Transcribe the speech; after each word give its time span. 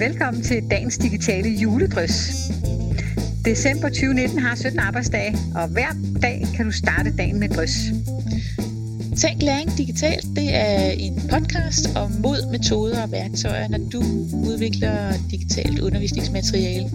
velkommen 0.00 0.42
til 0.42 0.70
dagens 0.70 0.98
digitale 0.98 1.48
juledrys. 1.48 2.30
December 3.44 3.88
2019 3.88 4.38
har 4.38 4.54
17 4.54 4.78
arbejdsdage, 4.78 5.36
og 5.54 5.68
hver 5.68 5.88
dag 6.22 6.46
kan 6.56 6.64
du 6.64 6.72
starte 6.72 7.16
dagen 7.16 7.40
med 7.40 7.48
drys. 7.48 7.76
Tænk 9.20 9.42
læring 9.42 9.78
digitalt, 9.78 10.26
det 10.36 10.54
er 10.54 10.90
en 10.90 11.22
podcast 11.30 11.96
om 11.96 12.10
mod, 12.10 12.50
metoder 12.52 13.02
og 13.02 13.12
værktøjer, 13.12 13.68
når 13.68 13.78
du 13.78 14.02
udvikler 14.48 15.12
digitalt 15.30 15.80
undervisningsmateriale. 15.80 16.90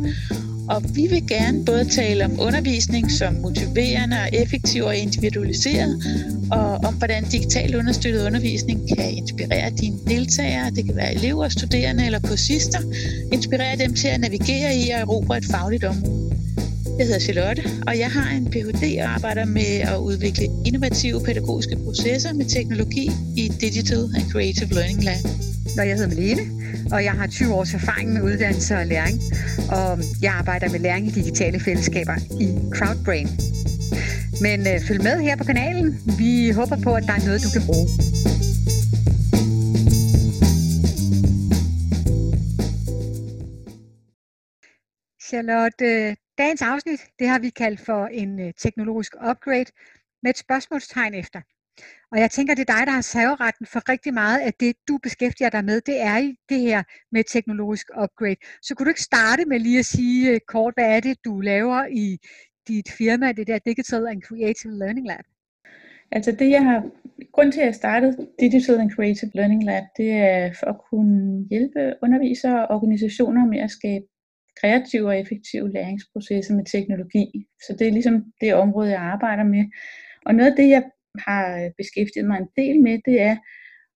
Og 0.69 0.95
vi 0.95 1.07
vil 1.07 1.27
gerne 1.27 1.65
både 1.65 1.85
tale 1.85 2.25
om 2.25 2.39
undervisning 2.39 3.11
som 3.11 3.33
motiverende 3.33 4.17
og 4.21 4.29
effektiv 4.33 4.83
og 4.83 4.95
individualiseret, 4.95 6.03
og 6.51 6.69
om 6.75 6.93
hvordan 6.93 7.23
digital 7.23 7.75
understøttet 7.75 8.25
undervisning 8.25 8.87
kan 8.97 9.11
inspirere 9.11 9.69
dine 9.69 9.97
deltagere, 10.07 10.69
det 10.69 10.85
kan 10.85 10.95
være 10.95 11.15
elever, 11.15 11.49
studerende 11.49 12.05
eller 12.05 12.19
kursister, 12.19 12.79
inspirere 13.33 13.77
dem 13.77 13.93
til 13.93 14.07
at 14.07 14.19
navigere 14.19 14.75
i 14.75 14.89
og 14.89 14.99
erobre 14.99 15.37
et 15.37 15.45
fagligt 15.45 15.83
område. 15.83 16.35
Jeg 16.97 17.05
hedder 17.05 17.19
Charlotte, 17.19 17.63
og 17.87 17.99
jeg 17.99 18.11
har 18.11 18.35
en 18.35 18.45
Ph.D. 18.45 18.97
og 19.01 19.09
arbejder 19.09 19.45
med 19.45 19.79
at 19.81 19.97
udvikle 19.97 20.47
innovative 20.65 21.21
pædagogiske 21.25 21.75
processer 21.85 22.33
med 22.33 22.45
teknologi 22.45 23.11
i 23.37 23.51
Digital 23.61 24.03
and 24.15 24.31
Creative 24.31 24.69
Learning 24.69 25.03
Lab. 25.03 25.54
Og 25.79 25.87
jeg 25.87 25.95
hedder 25.95 26.15
Malene, 26.15 26.43
og 26.91 27.03
jeg 27.03 27.11
har 27.11 27.27
20 27.27 27.53
års 27.53 27.73
erfaring 27.73 28.13
med 28.13 28.21
uddannelse 28.21 28.75
og 28.75 28.85
læring, 28.85 29.17
og 29.71 29.99
jeg 30.21 30.33
arbejder 30.33 30.69
med 30.71 30.79
læring 30.79 31.07
i 31.07 31.11
digitale 31.11 31.59
fællesskaber 31.59 32.15
i 32.45 32.47
Crowdbrain. 32.75 33.27
Men 34.41 34.59
øh, 34.71 34.79
følg 34.87 35.03
med 35.03 35.21
her 35.21 35.35
på 35.35 35.43
kanalen. 35.43 35.87
Vi 36.17 36.49
håber 36.49 36.77
på, 36.83 36.91
at 36.99 37.03
der 37.03 37.13
er 37.13 37.25
noget, 37.25 37.41
du 37.45 37.49
kan 37.55 37.63
bruge. 37.69 37.87
Charlotte, 45.27 46.15
dagens 46.37 46.61
afsnit, 46.61 47.01
det 47.19 47.27
har 47.27 47.39
vi 47.39 47.49
kaldt 47.49 47.79
for 47.79 48.05
en 48.05 48.39
øh, 48.39 48.53
teknologisk 48.57 49.13
upgrade 49.29 49.69
med 50.23 50.29
et 50.29 50.37
spørgsmålstegn 50.37 51.13
efter. 51.13 51.41
Og 52.15 52.21
jeg 52.21 52.31
tænker, 52.31 52.53
det 52.55 52.69
er 52.69 52.73
dig, 52.77 52.87
der 52.87 52.91
har 52.91 53.01
serveretten 53.01 53.65
for 53.65 53.89
rigtig 53.89 54.13
meget 54.13 54.39
af 54.39 54.53
det, 54.53 54.75
du 54.87 54.97
beskæftiger 55.03 55.49
dig 55.49 55.65
med. 55.65 55.81
Det 55.81 56.01
er 56.01 56.17
i 56.17 56.35
det 56.49 56.59
her 56.59 56.83
med 57.11 57.23
teknologisk 57.23 57.87
upgrade. 58.03 58.35
Så 58.61 58.75
kunne 58.75 58.85
du 58.85 58.89
ikke 58.89 59.09
starte 59.11 59.45
med 59.45 59.59
lige 59.59 59.79
at 59.79 59.85
sige 59.85 60.31
øh, 60.31 60.39
kort, 60.47 60.73
hvad 60.77 60.95
er 60.95 60.99
det, 60.99 61.25
du 61.25 61.39
laver 61.39 61.85
i 61.85 62.17
dit 62.67 62.89
firma, 62.97 63.31
det 63.31 63.47
der 63.47 63.59
Digital 63.59 64.07
and 64.07 64.21
Creative 64.21 64.73
Learning 64.81 65.07
Lab? 65.07 65.25
Altså 66.11 66.31
det, 66.31 66.49
jeg 66.49 66.63
har, 66.63 66.79
grund 67.33 67.51
til 67.51 67.59
at 67.59 67.65
jeg 67.65 67.75
startede 67.75 68.27
Digital 68.39 68.79
and 68.79 68.91
Creative 68.91 69.31
Learning 69.33 69.63
Lab, 69.63 69.83
det 69.97 70.11
er 70.11 70.53
for 70.59 70.67
at 70.67 70.79
kunne 70.89 71.45
hjælpe 71.49 71.93
undervisere 72.03 72.67
og 72.67 72.75
organisationer 72.75 73.45
med 73.45 73.59
at 73.59 73.71
skabe 73.71 74.05
kreative 74.61 75.07
og 75.07 75.19
effektive 75.19 75.71
læringsprocesser 75.71 76.55
med 76.55 76.65
teknologi. 76.65 77.25
Så 77.65 77.75
det 77.79 77.87
er 77.87 77.91
ligesom 77.91 78.23
det 78.41 78.53
område, 78.53 78.89
jeg 78.89 79.01
arbejder 79.01 79.43
med. 79.43 79.65
Og 80.25 80.35
noget 80.35 80.51
af 80.51 80.57
det, 80.57 80.69
jeg 80.69 80.83
har 81.27 81.43
øh, 81.59 81.71
beskæftiget 81.77 82.27
mig 82.27 82.37
en 82.37 82.49
del 82.61 82.81
med, 82.81 82.99
det 83.05 83.21
er, 83.21 83.35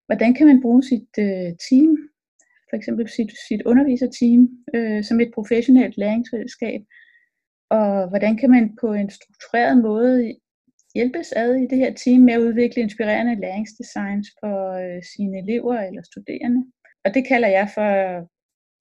hvordan 0.08 0.34
kan 0.34 0.48
man 0.48 0.62
bruge 0.62 0.84
sit 0.84 1.12
øh, 1.20 1.52
team, 1.70 1.89
for 2.70 2.75
eksempel 2.80 3.09
sit, 3.09 3.31
sit 3.48 3.62
underviserteam, 3.66 4.42
øh, 4.75 5.03
som 5.03 5.20
et 5.20 5.31
professionelt 5.34 5.97
læringsfællesskab, 5.97 6.81
og 7.70 8.09
hvordan 8.09 8.38
kan 8.38 8.50
man 8.50 8.78
på 8.81 8.94
en 8.94 9.09
struktureret 9.09 9.78
måde 9.78 10.36
hjælpes 10.95 11.31
ad 11.31 11.56
i 11.56 11.67
det 11.72 11.78
her 11.78 11.94
team 11.94 12.22
med 12.22 12.34
at 12.34 12.40
udvikle 12.47 12.81
inspirerende 12.81 13.42
læringsdesigns 13.42 14.28
for 14.40 14.58
øh, 14.84 15.03
sine 15.16 15.38
elever 15.44 15.78
eller 15.88 16.02
studerende. 16.02 16.62
Og 17.06 17.13
det 17.13 17.28
kalder 17.28 17.47
jeg 17.47 17.69
for 17.75 17.90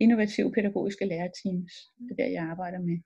innovative 0.00 0.52
pædagogiske 0.52 1.04
lærerteams. 1.04 1.72
Det 2.04 2.10
er 2.12 2.22
der, 2.22 2.30
jeg 2.36 2.44
arbejder 2.52 2.78
med. 2.78 2.98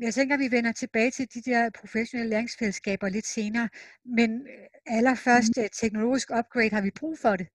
Jeg 0.00 0.14
tænker, 0.14 0.34
at 0.34 0.40
vi 0.40 0.56
vender 0.56 0.72
tilbage 0.72 1.10
til 1.10 1.26
de 1.34 1.50
der 1.50 1.70
professionelle 1.80 2.30
læringsfællesskaber 2.30 3.08
lidt 3.08 3.26
senere. 3.26 3.68
Men 4.04 4.30
øh, 4.30 4.66
allerførst 4.86 5.52
mm. 5.56 5.68
teknologisk 5.72 6.30
upgrade, 6.38 6.70
har 6.70 6.82
vi 6.82 6.90
brug 7.00 7.18
for 7.18 7.36
det? 7.36 7.46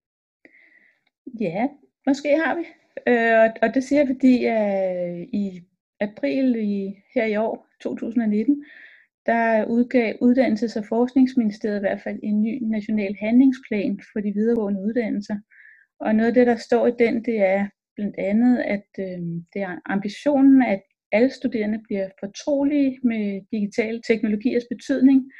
Ja, 1.39 1.67
måske 2.07 2.29
har 2.45 2.55
vi. 2.55 2.65
Øh, 3.07 3.49
og 3.61 3.73
det 3.73 3.83
siger 3.83 3.99
jeg, 3.99 4.07
fordi 4.07 4.33
uh, 4.55 5.21
i 5.41 5.63
april 5.99 6.55
i, 6.55 6.95
her 7.15 7.25
i 7.25 7.35
år, 7.35 7.67
2019, 7.81 8.65
der 9.25 9.65
udgav 9.65 10.13
Uddannelses- 10.21 10.79
og 10.79 10.85
Forskningsministeriet 10.85 11.77
i 11.77 11.79
hvert 11.79 12.01
fald 12.01 12.19
en 12.23 12.41
ny 12.41 12.59
national 12.61 13.15
handlingsplan 13.19 13.99
for 14.13 14.19
de 14.19 14.31
videregående 14.31 14.81
uddannelser. 14.81 15.35
Og 15.99 16.15
noget 16.15 16.27
af 16.27 16.33
det, 16.33 16.47
der 16.47 16.55
står 16.55 16.87
i 16.87 16.91
den, 16.99 17.25
det 17.25 17.37
er 17.41 17.67
blandt 17.95 18.15
andet, 18.17 18.57
at 18.57 18.87
øh, 18.99 19.19
det 19.53 19.61
er 19.61 19.81
ambitionen, 19.85 20.61
at 20.61 20.81
alle 21.15 21.31
studerende 21.31 21.79
bliver 21.87 22.09
fortrolige 22.19 22.99
med 23.03 23.41
digitale 23.51 24.01
teknologiers 24.07 24.63
betydning 24.73 25.31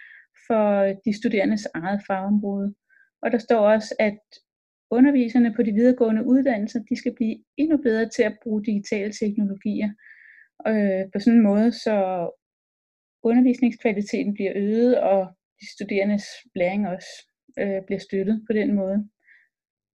for 0.47 0.65
de 1.05 1.11
studerendes 1.19 1.67
eget 1.73 2.01
fagområde. 2.07 2.75
Og 3.23 3.31
der 3.31 3.37
står 3.37 3.59
også, 3.73 3.95
at 3.99 4.19
underviserne 4.91 5.53
på 5.53 5.63
de 5.63 5.71
videregående 5.71 6.25
uddannelser, 6.25 6.79
de 6.89 6.95
skal 6.95 7.15
blive 7.15 7.37
endnu 7.57 7.77
bedre 7.77 8.09
til 8.09 8.23
at 8.23 8.37
bruge 8.43 8.65
digitale 8.65 9.13
teknologier 9.21 9.89
øh, 10.67 11.03
på 11.13 11.19
sådan 11.19 11.37
en 11.37 11.43
måde, 11.43 11.71
så 11.71 11.95
undervisningskvaliteten 13.23 14.33
bliver 14.33 14.51
øget, 14.55 14.99
og 15.01 15.21
de 15.59 15.65
studerendes 15.75 16.25
læring 16.55 16.87
også 16.87 17.11
øh, 17.59 17.81
bliver 17.85 17.99
støttet 17.99 18.43
på 18.47 18.53
den 18.53 18.75
måde. 18.75 19.09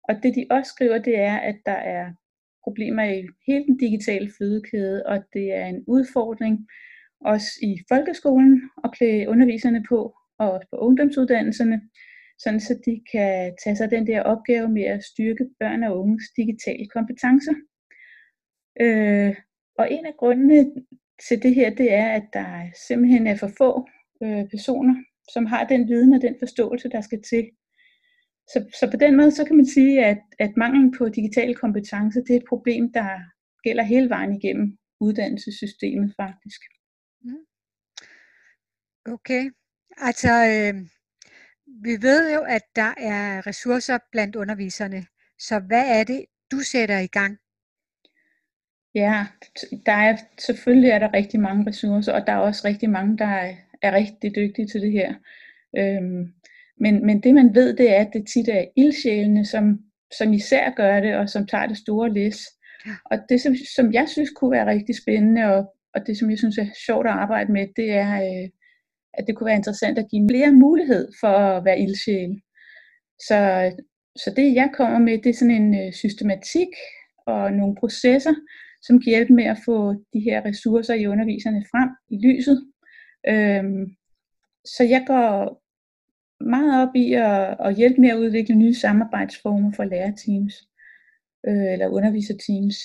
Og 0.09 0.15
det 0.23 0.35
de 0.35 0.47
også 0.49 0.69
skriver, 0.69 0.97
det 0.97 1.19
er, 1.19 1.37
at 1.37 1.57
der 1.65 1.79
er 1.97 2.13
problemer 2.65 3.03
i 3.03 3.27
hele 3.47 3.65
den 3.65 3.77
digitale 3.77 4.31
fødekæde, 4.37 5.05
og 5.05 5.17
det 5.33 5.53
er 5.53 5.65
en 5.65 5.83
udfordring 5.87 6.67
også 7.21 7.47
i 7.61 7.71
folkeskolen 7.89 8.61
at 8.83 8.93
klæde 8.97 9.29
underviserne 9.29 9.83
på, 9.89 10.15
og 10.39 10.51
også 10.51 10.67
på 10.71 10.77
ungdomsuddannelserne, 10.77 11.81
sådan 12.39 12.59
så 12.59 12.73
de 12.85 13.01
kan 13.11 13.55
tage 13.63 13.75
sig 13.75 13.91
den 13.91 14.07
der 14.07 14.21
opgave 14.21 14.67
med 14.69 14.83
at 14.83 15.03
styrke 15.03 15.45
børn 15.59 15.83
og 15.83 15.99
unges 15.99 16.23
digitale 16.37 16.87
kompetencer. 16.87 17.53
Øh, 18.81 19.35
og 19.77 19.91
en 19.91 20.05
af 20.05 20.13
grundene 20.17 20.71
til 21.27 21.43
det 21.43 21.55
her, 21.55 21.69
det 21.69 21.93
er, 21.93 22.07
at 22.09 22.25
der 22.33 22.47
simpelthen 22.87 23.27
er 23.27 23.35
for 23.35 23.51
få 23.57 23.87
øh, 24.23 24.49
personer, 24.49 24.95
som 25.33 25.45
har 25.45 25.63
den 25.67 25.87
viden 25.87 26.13
og 26.13 26.21
den 26.21 26.35
forståelse, 26.39 26.89
der 26.89 27.01
skal 27.01 27.21
til 27.21 27.49
så, 28.47 28.65
så 28.79 28.91
på 28.91 28.97
den 28.97 29.17
måde, 29.17 29.31
så 29.31 29.45
kan 29.45 29.55
man 29.55 29.65
sige, 29.65 30.05
at, 30.05 30.17
at 30.39 30.51
manglen 30.57 30.97
på 30.97 31.09
digitale 31.09 31.55
kompetencer, 31.55 32.21
det 32.21 32.33
er 32.33 32.39
et 32.39 32.49
problem, 32.49 32.93
der 32.93 33.09
gælder 33.63 33.83
hele 33.83 34.09
vejen 34.09 34.33
igennem 34.33 34.77
uddannelsessystemet 34.99 36.13
faktisk. 36.17 36.61
Mm. 37.21 37.45
Okay, 39.13 39.51
altså 39.97 40.29
øh, 40.29 40.75
vi 41.83 41.93
ved 42.01 42.33
jo, 42.33 42.41
at 42.41 42.61
der 42.75 42.93
er 42.97 43.47
ressourcer 43.47 43.97
blandt 44.11 44.35
underviserne. 44.35 45.05
Så 45.39 45.59
hvad 45.59 45.99
er 45.99 46.03
det, 46.03 46.25
du 46.51 46.59
sætter 46.59 46.99
i 46.99 47.07
gang? 47.07 47.37
Ja, 48.95 49.27
der 49.85 49.91
er 49.91 50.17
selvfølgelig 50.39 50.89
er 50.89 50.99
der 50.99 51.13
rigtig 51.13 51.39
mange 51.39 51.69
ressourcer, 51.69 52.13
og 52.13 52.27
der 52.27 52.33
er 52.33 52.37
også 52.37 52.67
rigtig 52.67 52.89
mange, 52.89 53.17
der 53.17 53.25
er, 53.25 53.55
er 53.81 53.91
rigtig 53.91 54.35
dygtige 54.35 54.67
til 54.67 54.81
det 54.81 54.91
her. 54.91 55.15
Øhm, 55.77 56.33
men, 56.79 57.05
men 57.05 57.23
det 57.23 57.33
man 57.33 57.55
ved, 57.55 57.77
det 57.77 57.89
er, 57.95 58.01
at 58.01 58.11
det 58.13 58.27
tit 58.33 58.49
er 58.49 58.65
ildsjælene, 58.75 59.45
som, 59.45 59.79
som 60.17 60.33
især 60.33 60.69
gør 60.75 60.99
det, 60.99 61.15
og 61.15 61.29
som 61.29 61.47
tager 61.47 61.67
det 61.67 61.77
store 61.77 62.13
læs. 62.13 62.37
Og 63.05 63.17
det, 63.29 63.41
som, 63.41 63.55
som 63.75 63.93
jeg 63.93 64.09
synes 64.09 64.29
kunne 64.29 64.51
være 64.51 64.69
rigtig 64.69 64.95
spændende, 64.95 65.43
og, 65.45 65.73
og 65.93 66.07
det, 66.07 66.17
som 66.17 66.29
jeg 66.29 66.37
synes 66.37 66.57
er 66.57 66.65
sjovt 66.85 67.07
at 67.07 67.13
arbejde 67.13 67.51
med, 67.51 67.67
det 67.75 67.91
er, 67.91 68.15
øh, 68.15 68.49
at 69.13 69.27
det 69.27 69.35
kunne 69.35 69.47
være 69.47 69.55
interessant 69.55 69.99
at 69.99 70.07
give 70.11 70.27
flere 70.29 70.51
mulighed 70.51 71.11
for 71.19 71.27
at 71.27 71.65
være 71.65 71.79
ildsjæl. 71.79 72.41
Så, 73.27 73.71
så 74.15 74.33
det, 74.35 74.55
jeg 74.55 74.69
kommer 74.77 74.99
med, 74.99 75.17
det 75.23 75.29
er 75.29 75.33
sådan 75.33 75.61
en 75.61 75.87
øh, 75.87 75.93
systematik 75.93 76.67
og 77.27 77.53
nogle 77.53 77.75
processer, 77.75 78.35
som 78.81 78.99
kan 79.01 79.09
hjælpe 79.09 79.33
med 79.33 79.43
at 79.43 79.57
få 79.65 79.93
de 80.13 80.19
her 80.19 80.45
ressourcer 80.45 80.93
i 80.93 81.07
underviserne 81.07 81.65
frem 81.71 81.89
i 82.09 82.17
lyset. 82.27 82.57
Øhm, 83.27 83.85
så 84.65 84.83
jeg 84.83 85.03
går 85.07 85.61
meget 86.45 86.87
op 86.87 86.95
i 86.95 87.13
at, 87.13 87.55
at 87.59 87.75
hjælpe 87.75 88.01
med 88.01 88.09
at 88.09 88.17
udvikle 88.17 88.55
nye 88.55 88.73
samarbejdsformer 88.73 89.71
for 89.75 89.83
lærerteams 89.83 90.53
øh, 91.47 91.73
eller 91.73 91.87
underviserteams. 91.87 92.75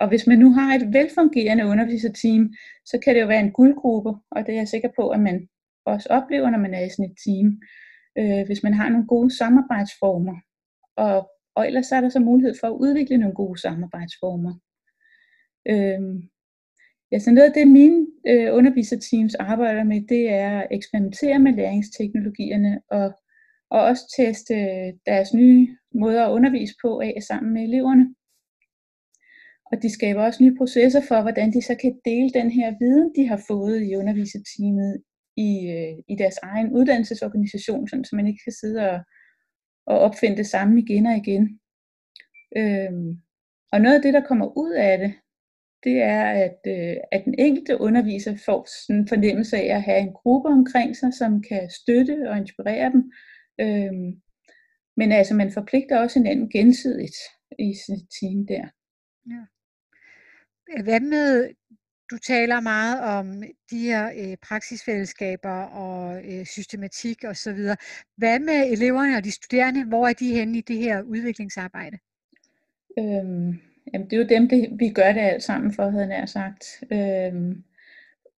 Og 0.00 0.08
hvis 0.08 0.26
man 0.26 0.38
nu 0.38 0.52
har 0.52 0.74
et 0.74 0.92
velfungerende 0.92 1.66
underviserteam, 1.66 2.54
så 2.84 2.98
kan 3.04 3.14
det 3.14 3.20
jo 3.20 3.26
være 3.26 3.40
en 3.40 3.52
guldgruppe, 3.52 4.10
og 4.30 4.46
det 4.46 4.52
er 4.52 4.58
jeg 4.58 4.68
sikker 4.68 4.88
på, 4.96 5.08
at 5.08 5.20
man 5.20 5.48
også 5.84 6.08
oplever, 6.10 6.50
når 6.50 6.58
man 6.58 6.74
er 6.74 6.84
i 6.84 6.88
sådan 6.88 7.10
et 7.10 7.16
team, 7.24 7.60
øh, 8.18 8.46
hvis 8.46 8.62
man 8.62 8.74
har 8.74 8.88
nogle 8.88 9.06
gode 9.06 9.36
samarbejdsformer. 9.36 10.36
Og, 10.96 11.30
og 11.54 11.66
ellers 11.66 11.92
er 11.92 12.00
der 12.00 12.08
så 12.08 12.20
mulighed 12.20 12.54
for 12.60 12.66
at 12.66 12.78
udvikle 12.80 13.18
nogle 13.18 13.34
gode 13.34 13.60
samarbejdsformer. 13.60 14.54
Øh, 15.68 16.00
Ja, 17.12 17.18
så 17.18 17.30
noget 17.30 17.48
af 17.48 17.54
det, 17.54 17.68
mine 17.68 18.06
øh, 18.28 18.54
underviserteams 18.54 19.34
arbejder 19.34 19.84
med, 19.84 20.00
det 20.08 20.30
er 20.30 20.60
at 20.60 20.68
eksperimentere 20.70 21.38
med 21.38 21.52
læringsteknologierne 21.52 22.80
og, 22.90 23.12
og 23.70 23.80
også 23.80 24.14
teste 24.16 24.54
øh, 24.54 24.92
deres 25.06 25.34
nye 25.34 25.76
måder 25.94 26.26
at 26.26 26.32
undervise 26.32 26.74
på 26.82 27.00
af 27.00 27.18
sammen 27.28 27.52
med 27.52 27.62
eleverne. 27.62 28.14
Og 29.72 29.82
de 29.82 29.90
skaber 29.90 30.22
også 30.24 30.42
nye 30.42 30.56
processer 30.56 31.02
for, 31.08 31.22
hvordan 31.22 31.52
de 31.52 31.62
så 31.62 31.74
kan 31.80 32.00
dele 32.04 32.30
den 32.30 32.50
her 32.50 32.74
viden, 32.80 33.12
de 33.16 33.28
har 33.28 33.40
fået 33.48 33.82
i 33.82 33.96
underviserteamet 33.96 35.02
i, 35.36 35.50
øh, 35.76 35.98
i 36.08 36.14
deres 36.18 36.38
egen 36.42 36.72
uddannelsesorganisation, 36.72 37.88
sådan, 37.88 38.04
så 38.04 38.16
man 38.16 38.26
ikke 38.26 38.40
skal 38.40 38.52
sidde 38.60 38.90
og, 38.90 39.00
og 39.86 39.98
opfinde 39.98 40.36
det 40.36 40.46
samme 40.46 40.80
igen 40.80 41.06
og 41.06 41.16
igen. 41.16 41.60
Øhm, 42.56 43.20
og 43.72 43.80
noget 43.80 43.96
af 43.96 44.02
det, 44.02 44.14
der 44.14 44.28
kommer 44.28 44.58
ud 44.58 44.72
af 44.72 44.98
det, 44.98 45.12
det 45.84 46.02
er, 46.02 46.24
at, 46.24 46.58
øh, 46.66 46.96
at 47.12 47.22
den 47.24 47.34
enkelte 47.38 47.80
underviser 47.80 48.36
får 48.44 48.68
sådan 48.86 49.00
en 49.00 49.08
fornemmelse 49.08 49.56
af 49.56 49.76
at 49.76 49.82
have 49.82 49.98
en 49.98 50.12
gruppe 50.12 50.48
omkring 50.48 50.96
sig, 50.96 51.14
som 51.14 51.42
kan 51.42 51.70
støtte 51.70 52.30
og 52.30 52.36
inspirere 52.36 52.92
dem. 52.92 53.12
Øhm, 53.60 54.20
men 54.96 55.12
altså, 55.12 55.34
man 55.34 55.52
forpligter 55.52 56.00
også 56.00 56.18
hinanden 56.18 56.50
gensidigt 56.50 57.16
i 57.58 57.74
sin 57.86 58.00
team 58.20 58.46
der. 58.46 58.66
Ja. 59.30 59.42
Hvad 60.82 61.00
med, 61.00 61.54
du 62.10 62.18
taler 62.18 62.60
meget 62.60 63.00
om 63.00 63.42
de 63.70 63.78
her 63.78 64.12
øh, 64.18 64.36
praksisfællesskaber 64.42 65.62
og 65.62 66.24
øh, 66.24 66.46
systematik 66.46 67.24
osv. 67.24 67.58
Hvad 68.16 68.38
med 68.38 68.72
eleverne 68.72 69.16
og 69.16 69.24
de 69.24 69.30
studerende? 69.30 69.84
Hvor 69.84 70.08
er 70.08 70.12
de 70.12 70.34
henne 70.34 70.58
i 70.58 70.60
det 70.60 70.78
her 70.78 71.02
udviklingsarbejde? 71.02 71.98
Øhm, 72.98 73.60
jamen 73.94 74.10
det 74.10 74.16
er 74.16 74.20
jo 74.20 74.28
dem, 74.28 74.48
det, 74.48 74.68
vi 74.78 74.88
gør 74.88 75.12
det 75.12 75.20
alt 75.20 75.42
sammen 75.42 75.72
for, 75.72 75.90
havde 75.90 76.14
jeg 76.14 76.28
sagt. 76.28 76.64
Øhm, 76.92 77.64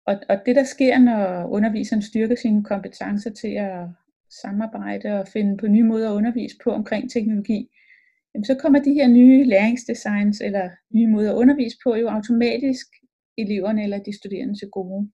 og, 0.06 0.20
og 0.30 0.38
det 0.46 0.56
der 0.56 0.64
sker, 0.64 1.00
når 1.00 1.48
underviseren 1.48 2.02
styrker 2.02 2.36
sine 2.36 2.64
kompetencer 2.64 3.30
til 3.30 3.48
at 3.48 3.88
samarbejde 4.42 5.20
og 5.20 5.28
finde 5.28 5.58
på 5.58 5.68
nye 5.68 5.84
måder 5.84 6.10
at 6.10 6.16
undervise 6.16 6.56
på 6.64 6.72
omkring 6.72 7.12
teknologi, 7.12 7.70
jamen 8.34 8.46
så 8.46 8.56
kommer 8.56 8.80
de 8.80 8.94
her 8.94 9.08
nye 9.08 9.44
læringsdesigns 9.44 10.42
eller 10.42 10.70
nye 10.96 11.08
måder 11.08 11.32
at 11.32 11.38
undervise 11.38 11.78
på 11.84 11.96
jo 11.96 12.08
automatisk 12.08 12.88
eleverne 13.38 13.84
eller 13.84 14.00
de 14.00 14.18
studerende 14.18 14.60
til 14.60 14.70
gode. 14.70 15.12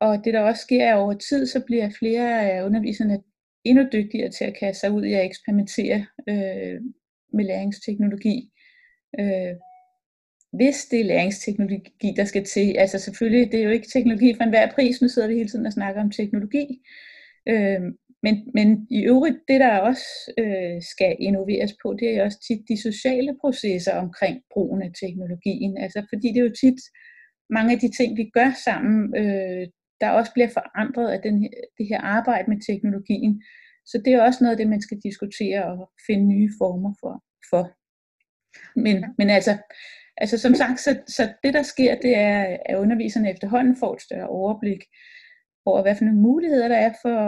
Og 0.00 0.24
det 0.24 0.34
der 0.34 0.40
også 0.40 0.62
sker 0.62 0.84
er 0.84 0.94
over 0.94 1.12
tid, 1.12 1.46
så 1.46 1.60
bliver 1.66 1.90
flere 1.98 2.50
af 2.50 2.64
underviserne 2.64 3.22
endnu 3.64 3.84
dygtigere 3.92 4.30
til 4.30 4.44
at 4.44 4.56
kaste 4.60 4.80
sig 4.80 4.92
ud 4.92 5.04
i 5.04 5.12
at 5.12 5.24
eksperimentere 5.24 6.06
øh, 6.28 6.80
med 7.32 7.44
læringsteknologi. 7.44 8.50
Øh, 9.20 9.54
hvis 10.52 10.86
det 10.90 11.00
er 11.00 11.04
læringsteknologi, 11.04 12.14
der 12.16 12.24
skal 12.24 12.44
til. 12.44 12.74
Altså 12.78 12.98
selvfølgelig, 12.98 13.52
det 13.52 13.60
er 13.60 13.64
jo 13.64 13.70
ikke 13.70 13.88
teknologi 13.88 14.34
for 14.34 14.44
enhver 14.44 14.70
pris. 14.74 15.02
Nu 15.02 15.08
sidder 15.08 15.28
vi 15.28 15.34
hele 15.34 15.48
tiden 15.48 15.66
og 15.66 15.72
snakker 15.72 16.02
om 16.02 16.10
teknologi. 16.10 16.82
Øh, 17.48 17.80
men, 18.22 18.34
men 18.54 18.86
i 18.90 19.00
øvrigt, 19.02 19.38
det 19.48 19.60
der 19.60 19.78
også 19.78 20.06
øh, 20.38 20.82
skal 20.82 21.16
innoveres 21.18 21.72
på, 21.82 21.96
det 22.00 22.08
er 22.10 22.24
også 22.24 22.38
tit 22.48 22.68
de 22.68 22.82
sociale 22.82 23.36
processer 23.40 23.94
omkring 23.94 24.42
brugen 24.52 24.82
af 24.82 24.92
teknologien. 25.02 25.78
Altså 25.78 26.06
fordi 26.08 26.28
det 26.28 26.38
er 26.38 26.48
jo 26.48 26.60
tit 26.60 26.80
mange 27.50 27.72
af 27.72 27.78
de 27.78 27.90
ting, 27.98 28.16
vi 28.16 28.30
gør 28.34 28.50
sammen, 28.64 29.16
øh, 29.16 29.66
der 30.00 30.10
også 30.10 30.32
bliver 30.32 30.48
forandret 30.48 31.08
af 31.08 31.20
den 31.22 31.42
her, 31.42 31.50
det 31.78 31.86
her 31.90 32.00
arbejde 32.00 32.50
med 32.50 32.60
teknologien. 32.72 33.42
Så 33.86 34.02
det 34.04 34.12
er 34.12 34.22
også 34.22 34.44
noget 34.44 34.52
af 34.52 34.58
det, 34.58 34.68
man 34.68 34.82
skal 34.82 34.98
diskutere 35.02 35.64
og 35.64 35.90
finde 36.06 36.24
nye 36.24 36.50
former 36.60 36.94
for. 37.00 37.24
for. 37.50 37.77
Men, 38.76 39.04
men 39.18 39.30
altså, 39.30 39.56
altså 40.16 40.38
som 40.38 40.54
sagt, 40.54 40.80
så, 40.80 41.00
så 41.06 41.32
det 41.44 41.54
der 41.54 41.62
sker, 41.62 41.94
det 41.94 42.16
er, 42.16 42.56
at 42.66 42.76
underviserne 42.76 43.30
efterhånden 43.30 43.76
får 43.76 43.94
et 43.94 44.02
større 44.02 44.28
overblik 44.28 44.84
over, 45.66 45.82
hvad 45.82 45.96
for 45.96 46.04
nogle 46.04 46.20
muligheder 46.20 46.68
der 46.68 46.76
er 46.76 46.92
for, 47.02 47.18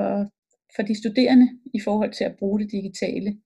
for 0.77 0.83
de 0.83 0.99
studerende 0.99 1.49
i 1.75 1.81
forhold 1.81 2.13
til 2.13 2.25
at 2.25 2.37
bruge 2.39 2.61
det 2.61 2.73
digitale. 2.73 3.37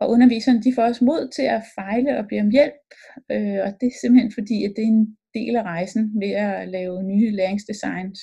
Og 0.00 0.10
underviserne 0.10 0.62
de 0.62 0.74
får 0.74 0.82
også 0.82 1.04
mod 1.04 1.30
til 1.36 1.42
at 1.42 1.62
fejle 1.74 2.18
og 2.18 2.24
bede 2.28 2.40
om 2.40 2.50
hjælp, 2.50 2.86
øh, 3.32 3.58
og 3.64 3.70
det 3.80 3.86
er 3.86 4.00
simpelthen 4.00 4.32
fordi, 4.32 4.64
at 4.64 4.72
det 4.76 4.82
er 4.82 4.94
en 4.98 5.16
del 5.34 5.56
af 5.56 5.62
rejsen 5.62 6.20
ved 6.20 6.30
at 6.30 6.68
lave 6.68 7.02
nye 7.02 7.30
læringsdesigns, 7.30 8.20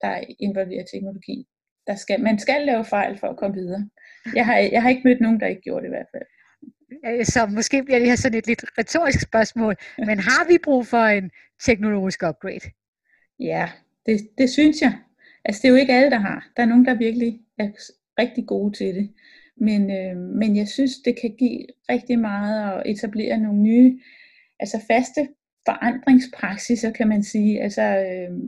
der 0.00 0.20
involverer 0.38 0.84
teknologi. 0.92 1.46
Der 1.86 1.94
skal, 1.94 2.20
man 2.20 2.38
skal 2.38 2.66
lave 2.66 2.84
fejl 2.84 3.18
for 3.18 3.26
at 3.26 3.36
komme 3.36 3.56
videre. 3.56 3.88
Jeg 4.34 4.46
har, 4.46 4.56
jeg 4.56 4.82
har 4.82 4.90
ikke 4.90 5.08
mødt 5.08 5.20
nogen, 5.20 5.40
der 5.40 5.46
ikke 5.46 5.62
gjorde 5.62 5.82
det 5.82 5.88
i 5.88 5.96
hvert 5.96 6.10
fald. 6.14 6.28
Øh, 7.06 7.24
så 7.24 7.46
måske 7.46 7.82
bliver 7.82 7.98
det 7.98 8.08
her 8.08 8.16
sådan 8.16 8.38
et 8.38 8.46
lidt 8.46 8.64
retorisk 8.78 9.20
spørgsmål, 9.20 9.74
men 9.98 10.18
har 10.18 10.48
vi 10.48 10.58
brug 10.64 10.86
for 10.86 11.04
en 11.04 11.30
teknologisk 11.64 12.22
upgrade? 12.28 12.70
Ja, 13.40 13.70
det, 14.06 14.28
det 14.38 14.50
synes 14.50 14.80
jeg. 14.80 14.92
Altså 15.44 15.62
det 15.62 15.68
er 15.68 15.72
jo 15.72 15.78
ikke 15.78 15.92
alle, 15.92 16.10
der 16.10 16.18
har. 16.18 16.48
Der 16.56 16.62
er 16.62 16.66
nogen, 16.66 16.84
der 16.84 16.94
virkelig 16.94 17.40
er 17.58 17.68
rigtig 18.18 18.46
gode 18.46 18.72
til 18.76 18.94
det. 18.94 19.12
Men, 19.56 19.90
øh, 19.90 20.16
men 20.16 20.56
jeg 20.56 20.68
synes, 20.68 20.92
det 21.04 21.20
kan 21.20 21.34
give 21.38 21.66
rigtig 21.90 22.18
meget 22.18 22.72
at 22.72 22.82
etablere 22.86 23.38
nogle 23.38 23.60
nye, 23.60 24.00
altså 24.60 24.80
faste 24.86 25.28
forandringspraksiser, 25.66 26.90
kan 26.90 27.08
man 27.08 27.22
sige. 27.22 27.62
Altså 27.62 27.82
øh, 27.82 28.38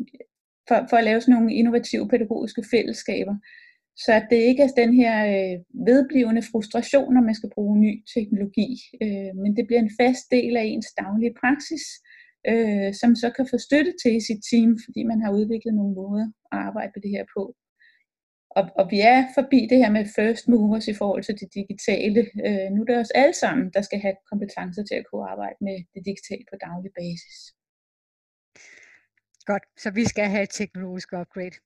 for, 0.68 0.86
for 0.90 0.96
at 0.96 1.04
lave 1.04 1.20
sådan 1.20 1.34
nogle 1.34 1.54
innovative 1.54 2.08
pædagogiske 2.08 2.64
fællesskaber. 2.70 3.36
Så 4.04 4.12
at 4.12 4.26
det 4.30 4.36
ikke 4.36 4.62
er 4.62 4.80
den 4.82 4.94
her 4.94 5.16
øh, 5.34 5.56
vedblivende 5.88 6.42
frustration, 6.50 7.14
når 7.14 7.20
man 7.20 7.34
skal 7.34 7.50
bruge 7.54 7.80
ny 7.80 7.92
teknologi, 8.14 8.70
øh, 9.02 9.32
men 9.42 9.56
det 9.56 9.66
bliver 9.66 9.82
en 9.82 9.96
fast 10.00 10.24
del 10.30 10.56
af 10.56 10.64
ens 10.64 10.90
daglige 11.02 11.34
praksis, 11.40 11.84
øh, 12.50 12.94
som 13.00 13.10
så 13.22 13.28
kan 13.36 13.46
få 13.50 13.58
støtte 13.58 13.92
til 14.02 14.12
i 14.16 14.26
sit 14.28 14.42
team, 14.50 14.70
fordi 14.84 15.02
man 15.02 15.20
har 15.22 15.30
udviklet 15.38 15.74
nogle 15.74 15.94
måder 15.94 16.26
at 16.52 16.58
arbejde 16.68 16.92
med 16.94 17.02
det 17.02 17.10
her 17.16 17.24
på. 17.36 17.42
Og, 18.58 18.64
og 18.80 18.84
vi 18.92 18.98
er 19.00 19.20
forbi 19.38 19.60
det 19.70 19.78
her 19.82 19.90
med 19.96 20.04
first 20.18 20.44
movers 20.48 20.88
i 20.88 20.98
forhold 21.00 21.22
til 21.24 21.38
det 21.40 21.48
digitale. 21.58 22.20
Øh, 22.46 22.68
nu 22.72 22.78
er 22.82 22.88
det 22.88 22.98
os 23.04 23.16
alle 23.20 23.36
sammen, 23.44 23.66
der 23.74 23.82
skal 23.88 24.00
have 24.04 24.16
kompetencer 24.30 24.82
til 24.84 24.96
at 25.00 25.06
kunne 25.08 25.28
arbejde 25.32 25.58
med 25.60 25.76
det 25.94 26.02
digitale 26.08 26.44
på 26.50 26.56
daglig 26.66 26.90
basis. 27.00 27.36
Godt, 29.46 29.62
så 29.76 29.90
vi 29.90 30.04
skal 30.04 30.28
have 30.28 30.42
et 30.42 30.50
teknologisk 30.50 31.12
upgrade. 31.12 31.56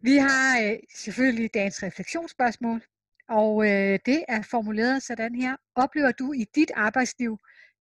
Vi 0.00 0.16
har 0.16 0.60
øh, 0.60 0.76
selvfølgelig 0.96 1.54
dagens 1.54 1.82
refleksionsspørgsmål, 1.82 2.82
og 3.28 3.64
øh, 3.64 3.98
det 4.06 4.24
er 4.28 4.42
formuleret 4.42 5.02
sådan 5.02 5.34
her. 5.34 5.56
Oplever 5.74 6.12
du 6.12 6.32
i 6.32 6.44
dit 6.54 6.70
arbejdsliv, 6.74 7.38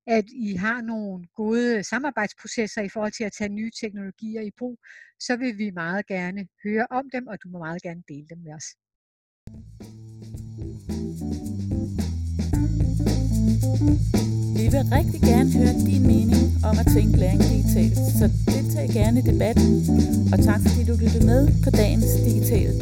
at 0.07 0.25
I 0.29 0.55
har 0.55 0.81
nogle 0.81 1.27
gode 1.35 1.83
samarbejdsprocesser 1.83 2.81
i 2.81 2.89
forhold 2.89 3.11
til 3.11 3.23
at 3.23 3.31
tage 3.31 3.49
nye 3.49 3.71
teknologier 3.81 4.41
i 4.41 4.51
brug, 4.57 4.79
så 5.19 5.35
vil 5.35 5.57
vi 5.57 5.71
meget 5.71 6.07
gerne 6.07 6.47
høre 6.63 6.87
om 6.89 7.09
dem, 7.09 7.27
og 7.27 7.43
du 7.43 7.49
må 7.49 7.57
meget 7.57 7.81
gerne 7.81 8.03
dele 8.07 8.27
dem 8.29 8.37
med 8.37 8.53
os. 8.53 8.65
Vi 14.25 14.40
vil 14.71 14.85
rigtig 14.91 15.21
gerne 15.21 15.51
høre 15.51 15.73
din 15.85 16.07
mening 16.07 16.43
om 16.63 16.75
at 16.79 16.87
tænke 16.93 17.17
læring 17.17 17.41
digitalt, 17.41 17.97
så 18.19 18.29
deltag 18.45 18.89
gerne 18.89 19.19
i 19.19 19.21
debatten. 19.21 19.69
Og 20.33 20.39
tak 20.43 20.61
fordi 20.65 20.83
du 20.83 20.93
lyttede 21.03 21.25
med 21.25 21.47
på 21.63 21.69
dagens 21.69 22.05
digitale 22.25 22.79